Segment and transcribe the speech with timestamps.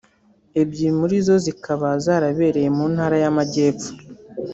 [0.61, 3.89] ebyiri muri zo zikaba zarabereye mu ntara y’Amajyepfo